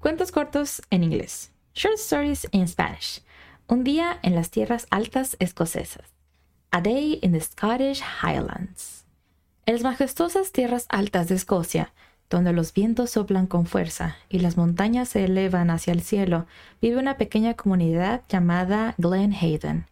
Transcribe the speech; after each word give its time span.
Cuentos 0.00 0.30
cortos 0.30 0.80
en 0.90 1.02
inglés. 1.02 1.50
Short 1.74 1.98
stories 1.98 2.46
in 2.52 2.68
Spanish. 2.68 3.20
Un 3.66 3.82
día 3.82 4.20
en 4.22 4.36
las 4.36 4.48
tierras 4.48 4.86
altas 4.90 5.36
escocesas. 5.40 6.04
A 6.70 6.80
Day 6.80 7.18
in 7.20 7.32
the 7.32 7.40
Scottish 7.40 8.00
Highlands. 8.22 9.04
En 9.66 9.74
las 9.74 9.82
majestuosas 9.82 10.52
tierras 10.52 10.86
altas 10.88 11.26
de 11.26 11.34
Escocia, 11.34 11.92
donde 12.30 12.52
los 12.52 12.72
vientos 12.72 13.10
soplan 13.10 13.48
con 13.48 13.66
fuerza 13.66 14.16
y 14.28 14.38
las 14.38 14.56
montañas 14.56 15.08
se 15.08 15.24
elevan 15.24 15.68
hacia 15.68 15.94
el 15.94 16.02
cielo, 16.02 16.46
vive 16.80 16.98
una 16.98 17.16
pequeña 17.16 17.54
comunidad 17.54 18.22
llamada 18.28 18.94
Glenhaven. 18.98 19.86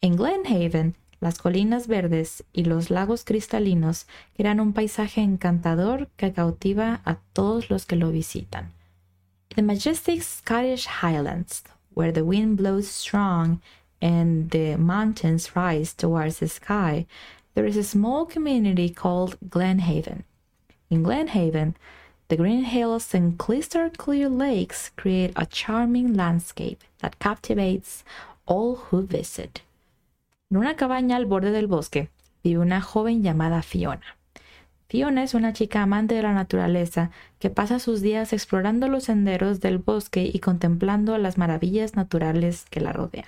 En 0.00 0.16
Glenhaven, 0.16 0.96
las 1.20 1.36
colinas 1.36 1.88
verdes 1.88 2.42
y 2.54 2.64
los 2.64 2.88
lagos 2.88 3.24
cristalinos 3.24 4.06
crean 4.34 4.60
un 4.60 4.72
paisaje 4.72 5.20
encantador 5.20 6.08
que 6.16 6.32
cautiva 6.32 7.02
a 7.04 7.16
todos 7.34 7.68
los 7.68 7.84
que 7.84 7.96
lo 7.96 8.10
visitan. 8.10 8.72
In 9.50 9.66
the 9.66 9.72
majestic 9.72 10.22
Scottish 10.22 10.86
Highlands, 10.86 11.62
where 11.94 12.12
the 12.12 12.24
wind 12.24 12.56
blows 12.58 12.88
strong 12.88 13.62
and 14.02 14.50
the 14.50 14.76
mountains 14.76 15.56
rise 15.56 15.94
towards 15.94 16.40
the 16.40 16.48
sky, 16.48 17.06
there 17.54 17.64
is 17.64 17.76
a 17.76 17.84
small 17.84 18.26
community 18.26 18.90
called 18.90 19.38
Glenhaven. 19.48 20.24
In 20.90 21.02
Glenhaven, 21.02 21.74
the 22.28 22.36
green 22.36 22.64
hills 22.64 23.14
and 23.14 23.38
crystal 23.38 23.88
clear 23.88 24.28
lakes 24.28 24.90
create 24.96 25.32
a 25.36 25.46
charming 25.46 26.12
landscape 26.12 26.82
that 26.98 27.18
captivates 27.18 28.04
all 28.46 28.76
who 28.76 29.02
visit. 29.02 29.62
En 30.50 30.58
una 30.58 30.74
cabaña 30.74 31.16
al 31.16 31.24
borde 31.24 31.50
del 31.50 31.66
bosque 31.66 32.08
vive 32.44 32.60
una 32.60 32.80
joven 32.80 33.22
llamada 33.22 33.62
Fiona. 33.62 34.16
Fiona 34.88 35.24
es 35.24 35.34
una 35.34 35.52
chica 35.52 35.82
amante 35.82 36.14
de 36.14 36.22
la 36.22 36.32
naturaleza 36.32 37.10
que 37.40 37.50
pasa 37.50 37.80
sus 37.80 38.02
días 38.02 38.32
explorando 38.32 38.86
los 38.86 39.04
senderos 39.04 39.60
del 39.60 39.78
bosque 39.78 40.30
y 40.32 40.38
contemplando 40.38 41.18
las 41.18 41.38
maravillas 41.38 41.96
naturales 41.96 42.66
que 42.70 42.80
la 42.80 42.92
rodean. 42.92 43.26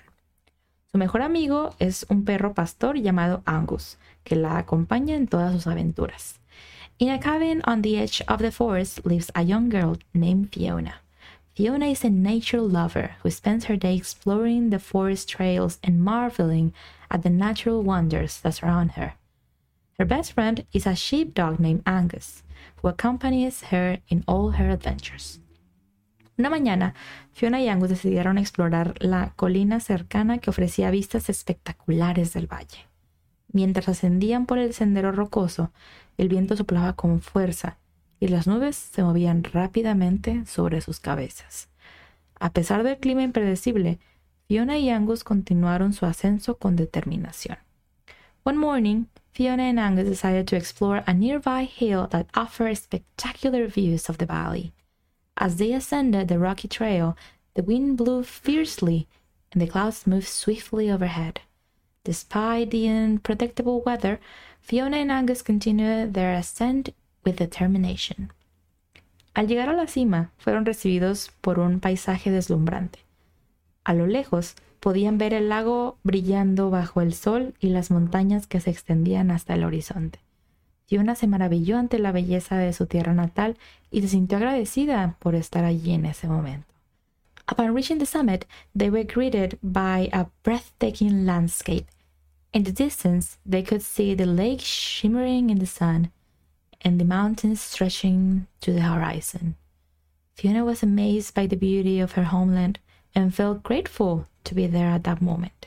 Su 0.90 0.98
mejor 0.98 1.22
amigo 1.22 1.74
es 1.80 2.06
un 2.08 2.24
perro 2.24 2.54
pastor 2.54 2.96
llamado 2.96 3.42
Angus, 3.44 3.98
que 4.22 4.36
la 4.36 4.56
acompaña 4.56 5.16
en 5.16 5.26
todas 5.26 5.52
sus 5.52 5.66
aventuras. 5.66 6.38
In 6.98 7.10
a 7.10 7.18
cabin 7.18 7.60
on 7.66 7.82
the 7.82 8.00
edge 8.00 8.22
of 8.28 8.38
the 8.38 8.50
forest 8.50 9.04
lives 9.04 9.30
a 9.34 9.42
young 9.42 9.68
girl 9.68 9.98
named 10.14 10.50
Fiona. 10.52 11.02
Fiona 11.54 11.86
is 11.86 12.04
a 12.04 12.10
nature 12.10 12.60
lover 12.60 13.16
who 13.22 13.30
spends 13.30 13.66
her 13.66 13.76
day 13.76 13.96
exploring 13.96 14.70
the 14.70 14.78
forest 14.78 15.28
trails 15.28 15.78
and 15.82 16.00
marveling 16.00 16.72
at 17.10 17.22
the 17.22 17.30
natural 17.30 17.82
wonders 17.82 18.40
that 18.40 18.54
surround 18.54 18.92
her. 18.92 19.14
Her 20.00 20.06
best 20.06 20.32
friend 20.34 20.64
is 20.72 20.86
a 20.86 20.94
sheepdog 20.94 21.58
named 21.58 21.82
Angus, 21.84 22.44
who 22.80 22.88
accompanies 22.88 23.64
her 23.72 24.00
in 24.06 24.22
all 24.28 24.52
her 24.52 24.70
adventures. 24.70 25.40
Una 26.38 26.48
mañana, 26.48 26.94
Fiona 27.32 27.60
y 27.60 27.68
Angus 27.68 27.88
decidieron 27.88 28.38
explorar 28.38 28.94
la 29.00 29.32
colina 29.34 29.80
cercana 29.80 30.38
que 30.38 30.50
ofrecía 30.50 30.92
vistas 30.92 31.28
espectaculares 31.28 32.32
del 32.32 32.46
valle. 32.46 32.86
Mientras 33.52 33.88
ascendían 33.88 34.46
por 34.46 34.58
el 34.58 34.72
sendero 34.72 35.10
rocoso, 35.10 35.72
el 36.16 36.28
viento 36.28 36.54
soplaba 36.56 36.92
con 36.92 37.20
fuerza 37.20 37.78
y 38.20 38.28
las 38.28 38.46
nubes 38.46 38.76
se 38.76 39.02
movían 39.02 39.42
rápidamente 39.42 40.46
sobre 40.46 40.80
sus 40.80 41.00
cabezas. 41.00 41.70
A 42.38 42.52
pesar 42.52 42.84
del 42.84 42.98
clima 42.98 43.24
impredecible, 43.24 43.98
Fiona 44.46 44.78
y 44.78 44.90
Angus 44.90 45.24
continuaron 45.24 45.92
su 45.92 46.06
ascenso 46.06 46.56
con 46.56 46.76
determinación. 46.76 47.58
One 48.42 48.56
morning, 48.56 49.08
Fiona 49.32 49.64
and 49.64 49.78
Angus 49.78 50.08
decided 50.08 50.48
to 50.48 50.56
explore 50.56 51.04
a 51.06 51.14
nearby 51.14 51.64
hill 51.64 52.06
that 52.08 52.28
offered 52.34 52.76
spectacular 52.78 53.66
views 53.66 54.08
of 54.08 54.18
the 54.18 54.26
valley. 54.26 54.72
As 55.36 55.56
they 55.56 55.72
ascended 55.72 56.28
the 56.28 56.38
rocky 56.38 56.68
trail, 56.68 57.16
the 57.54 57.62
wind 57.62 57.96
blew 57.96 58.24
fiercely 58.24 59.06
and 59.52 59.62
the 59.62 59.66
clouds 59.66 60.06
moved 60.06 60.28
swiftly 60.28 60.90
overhead. 60.90 61.40
Despite 62.04 62.70
the 62.70 62.88
unpredictable 62.88 63.82
weather, 63.82 64.18
Fiona 64.60 64.98
and 64.98 65.12
Angus 65.12 65.42
continued 65.42 66.14
their 66.14 66.32
ascent 66.32 66.90
with 67.24 67.36
determination. 67.36 68.30
Al 69.36 69.46
llegar 69.46 69.68
a 69.68 69.76
la 69.76 69.86
cima, 69.86 70.30
fueron 70.38 70.64
recibidos 70.64 71.30
por 71.42 71.60
un 71.60 71.80
paisaje 71.80 72.30
deslumbrante. 72.30 72.98
A 73.84 73.94
lo 73.94 74.06
lejos, 74.06 74.54
podían 74.80 75.18
ver 75.18 75.34
el 75.34 75.48
lago 75.48 75.98
brillando 76.02 76.70
bajo 76.70 77.00
el 77.00 77.14
sol 77.14 77.54
y 77.60 77.68
las 77.68 77.90
montañas 77.90 78.46
que 78.46 78.60
se 78.60 78.70
extendían 78.70 79.30
hasta 79.30 79.54
el 79.54 79.64
horizonte. 79.64 80.20
Fiona 80.86 81.14
se 81.14 81.26
maravilló 81.26 81.76
ante 81.76 81.98
la 81.98 82.12
belleza 82.12 82.56
de 82.56 82.72
su 82.72 82.86
tierra 82.86 83.12
natal 83.12 83.58
y 83.90 84.00
se 84.00 84.08
sintió 84.08 84.38
agradecida 84.38 85.16
por 85.18 85.34
estar 85.34 85.64
allí 85.64 85.92
en 85.92 86.06
ese 86.06 86.28
momento. 86.28 86.72
Upon 87.50 87.74
reaching 87.74 87.98
the 87.98 88.06
summit, 88.06 88.46
they 88.76 88.90
were 88.90 89.04
greeted 89.04 89.58
by 89.62 90.08
a 90.12 90.28
breathtaking 90.42 91.26
landscape. 91.26 91.86
In 92.52 92.64
the 92.64 92.72
distance, 92.72 93.38
they 93.44 93.62
could 93.62 93.82
see 93.82 94.14
the 94.14 94.26
lake 94.26 94.60
shimmering 94.60 95.50
in 95.50 95.58
the 95.58 95.66
sun 95.66 96.10
and 96.82 96.98
the 96.98 97.04
mountains 97.04 97.60
stretching 97.60 98.46
to 98.60 98.72
the 98.72 98.82
horizon. 98.82 99.56
Fiona 100.34 100.64
was 100.64 100.82
amazed 100.82 101.34
by 101.34 101.46
the 101.46 101.56
beauty 101.56 102.00
of 102.00 102.12
her 102.12 102.24
homeland 102.24 102.78
and 103.18 103.34
felt 103.34 103.64
grateful 103.64 104.26
to 104.44 104.54
be 104.54 104.68
there 104.68 104.92
at 104.92 105.02
that 105.02 105.20
moment. 105.20 105.66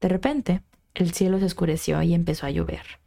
De 0.00 0.08
repente, 0.08 0.62
el 0.94 1.12
cielo 1.12 1.38
se 1.40 1.46
oscureció 1.46 2.00
y 2.02 2.14
empezó 2.14 2.46
a 2.46 2.50
llover. 2.50 3.00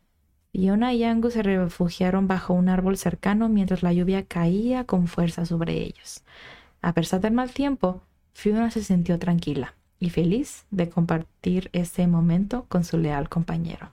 Fiona 0.51 0.93
y 0.93 1.03
Angus 1.03 1.33
se 1.33 1.43
refugiaron 1.43 2.27
bajo 2.27 2.53
un 2.53 2.69
árbol 2.69 2.97
cercano 2.97 3.49
mientras 3.49 3.81
la 3.81 3.93
lluvia 3.93 4.25
caía 4.25 4.83
con 4.83 5.07
fuerza 5.07 5.45
sobre 5.45 5.81
ellos. 5.81 6.23
A 6.81 6.93
pesar 6.93 7.21
del 7.21 7.33
mal 7.33 7.51
tiempo, 7.51 8.01
Fiona 8.33 8.69
se 8.69 8.83
sintió 8.83 9.17
tranquila 9.17 9.73
y 9.99 10.09
feliz 10.09 10.65
de 10.69 10.89
compartir 10.89 11.69
ese 11.71 12.05
momento 12.05 12.65
con 12.67 12.83
su 12.83 12.97
leal 12.97 13.29
compañero. 13.29 13.91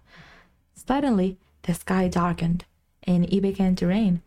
Suddenly, 0.74 1.38
the 1.62 1.74
sky 1.74 2.10
darkened, 2.10 2.64
and 3.06 3.24
it 3.32 3.40
began 3.40 3.76
to 3.76 3.86
rain. 3.86 4.20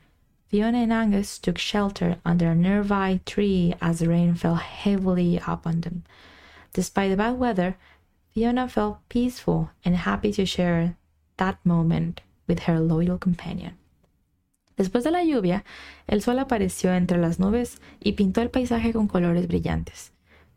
Fiona 0.53 0.83
and 0.83 0.93
Angus 0.93 1.39
took 1.39 1.57
shelter 1.57 2.17
under 2.23 2.51
a 2.51 2.53
nearby 2.53 3.19
tree 3.25 3.73
as 3.81 3.97
the 3.97 4.07
rain 4.07 4.35
fell 4.35 4.53
heavily 4.53 5.41
upon 5.47 5.81
them. 5.81 6.03
Despite 6.73 7.09
the 7.09 7.17
bad 7.17 7.39
weather, 7.39 7.75
Fiona 8.35 8.69
felt 8.69 8.99
peaceful 9.09 9.71
and 9.83 9.95
happy 9.95 10.31
to 10.33 10.45
share 10.45 10.95
that 11.37 11.57
moment 11.65 12.21
with 12.47 12.67
her 12.67 12.79
loyal 12.79 13.17
companion. 13.17 13.79
Después 14.77 15.03
de 15.03 15.09
la 15.09 15.23
lluvia, 15.23 15.63
el 16.07 16.21
sol 16.21 16.37
apareció 16.37 16.93
entre 16.93 17.17
las 17.17 17.39
nubes 17.39 17.81
y 17.99 18.11
pintó 18.11 18.43
el 18.43 18.51
paisaje 18.51 18.93
con 18.93 19.07
colores 19.07 19.47
brillantes. 19.47 20.11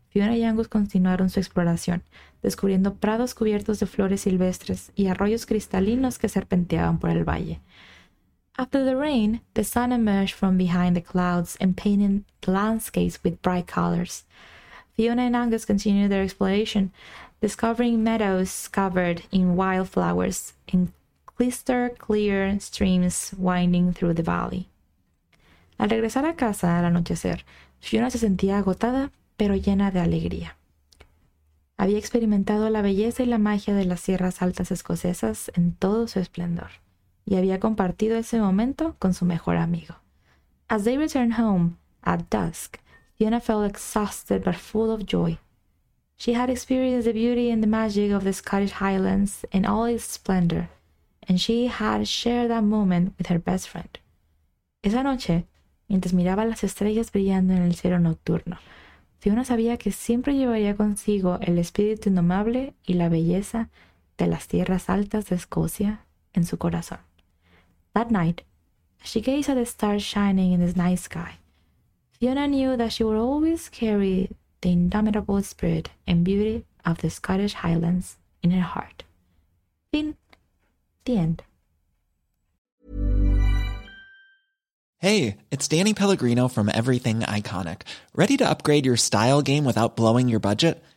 Fiona 0.09 0.37
y 0.37 0.43
Angus 0.43 0.67
continuaron 0.67 1.31
su 1.31 1.39
exploración, 1.39 2.03
descubriendo 2.43 2.93
prados 2.93 3.33
cubiertos 3.33 3.79
de 3.79 3.87
flores 3.87 4.21
silvestres 4.21 4.91
y 4.93 5.07
arroyos 5.07 5.47
cristalinos 5.47 6.19
que 6.19 6.29
serpenteaban 6.29 6.99
por 6.99 7.09
el 7.09 7.27
valle. 7.27 7.61
After 8.59 8.83
the 8.83 8.97
rain, 8.97 9.41
the 9.53 9.63
sun 9.63 9.91
emerged 9.91 10.33
from 10.33 10.57
behind 10.57 10.95
the 10.95 11.01
clouds 11.01 11.57
and 11.61 11.77
painted 11.77 12.23
the 12.41 12.51
landscapes 12.51 13.23
with 13.23 13.41
bright 13.43 13.67
colors. 13.67 14.23
Fiona 14.93 15.23
and 15.23 15.35
Angus 15.35 15.63
continued 15.63 16.09
their 16.09 16.23
exploration, 16.23 16.91
discovering 17.39 18.03
meadows 18.03 18.67
covered 18.67 19.21
in 19.31 19.55
wildflowers 19.55 20.53
and 20.73 20.91
crystal 21.27 21.89
clear 21.89 22.59
streams 22.59 23.31
winding 23.37 23.93
through 23.93 24.15
the 24.15 24.23
valley. 24.23 24.69
Al 25.77 25.89
regresar 25.89 26.25
a 26.25 26.33
casa 26.33 26.79
al 26.79 26.85
anochecer, 26.85 27.43
Fiona 27.79 28.09
se 28.09 28.17
sentía 28.17 28.57
agotada 28.57 29.11
pero 29.37 29.55
llena 29.55 29.91
de 29.91 29.99
alegría. 29.99 30.55
Había 31.77 31.99
experimentado 31.99 32.71
la 32.71 32.81
belleza 32.81 33.21
y 33.21 33.27
la 33.27 33.37
magia 33.37 33.75
de 33.75 33.85
las 33.85 33.99
sierras 33.99 34.41
altas 34.41 34.71
escocesas 34.71 35.51
en 35.53 35.73
todo 35.73 36.07
su 36.07 36.19
esplendor, 36.19 36.71
y 37.27 37.35
había 37.35 37.59
compartido 37.59 38.17
ese 38.17 38.39
momento 38.39 38.95
con 38.99 39.13
su 39.13 39.25
mejor 39.25 39.57
amigo. 39.57 39.95
As 40.69 40.85
they 40.85 40.97
returned 40.97 41.37
home 41.37 41.77
at 42.03 42.29
dusk, 42.29 42.79
Fiona 43.17 43.41
felt 43.41 43.69
exhausted 43.69 44.43
but 44.43 44.55
full 44.55 44.89
of 44.89 45.05
joy. 45.05 45.37
She 46.17 46.33
had 46.33 46.49
experienced 46.49 47.05
the 47.05 47.13
beauty 47.13 47.51
and 47.51 47.61
the 47.61 47.67
magic 47.67 48.11
of 48.11 48.23
the 48.23 48.33
Scottish 48.33 48.71
Highlands 48.79 49.45
in 49.51 49.65
all 49.65 49.85
its 49.85 50.05
splendor, 50.05 50.69
and 51.27 51.39
she 51.39 51.67
had 51.67 52.07
shared 52.07 52.49
that 52.49 52.63
moment 52.63 53.13
with 53.17 53.27
her 53.27 53.39
best 53.39 53.67
friend. 53.67 53.99
Esa 54.81 55.03
noche, 55.03 55.45
mientras 55.89 56.13
miraba 56.13 56.45
las 56.45 56.63
estrellas 56.63 57.11
brillando 57.11 57.53
en 57.53 57.61
el 57.61 57.75
cielo 57.75 57.99
nocturno, 57.99 58.57
Fiona 59.19 59.43
sabía 59.43 59.77
que 59.77 59.91
siempre 59.91 60.35
llevaría 60.35 60.75
consigo 60.75 61.39
el 61.41 61.57
espíritu 61.57 62.09
indomable 62.09 62.73
y 62.85 62.93
la 62.93 63.09
belleza 63.09 63.69
de 64.17 64.27
las 64.27 64.47
tierras 64.47 64.89
altas 64.89 65.27
de 65.27 65.35
Escocia 65.35 66.05
en 66.33 66.45
su 66.45 66.57
corazón. 66.57 67.06
That 67.97 68.11
night, 68.11 68.43
as 69.01 69.09
she 69.09 69.21
gazed 69.21 69.49
at 69.49 69.55
the 69.55 69.65
stars 69.65 70.03
shining 70.03 70.53
in 70.53 70.63
the 70.63 70.71
night 70.77 70.99
sky, 70.99 71.37
Fiona 72.11 72.47
knew 72.47 72.77
that 72.77 72.93
she 72.93 73.03
would 73.03 73.17
always 73.17 73.69
carry 73.69 74.29
the 74.61 74.69
indomitable 74.69 75.41
spirit 75.41 75.89
and 76.05 76.23
beauty 76.23 76.63
of 76.85 76.99
the 76.99 77.09
Scottish 77.09 77.53
Highlands 77.53 78.17
in 78.43 78.51
her 78.51 78.61
heart. 78.61 79.01
Fin. 79.91 80.15
The 81.05 81.17
end. 81.17 81.41
Hey, 84.99 85.37
it's 85.49 85.67
Danny 85.67 85.95
Pellegrino 85.95 86.49
from 86.49 86.69
Everything 86.71 87.21
Iconic. 87.21 87.81
Ready 88.13 88.37
to 88.37 88.47
upgrade 88.47 88.85
your 88.85 88.97
style 88.97 89.41
game 89.41 89.65
without 89.65 89.95
blowing 89.95 90.29
your 90.29 90.39
budget? 90.39 90.83